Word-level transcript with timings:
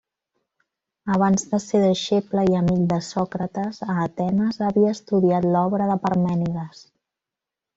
Abans 1.17 1.43
de 1.51 1.59
ser 1.65 1.81
deixeble 1.83 2.45
i 2.53 2.57
amic 2.61 2.81
de 2.93 2.99
Sòcrates, 3.09 3.83
a 3.89 3.99
Atenes, 4.07 4.59
havia 4.69 4.95
estudiat 4.97 5.49
l'obra 5.53 5.91
de 5.93 5.99
Parmènides. 6.07 6.83